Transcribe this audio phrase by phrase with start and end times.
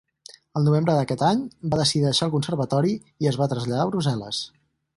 [0.59, 1.43] Al novembre d'aquest any,
[1.73, 4.41] va decidir deixar el conservatori i es va traslladar a Brussel·les.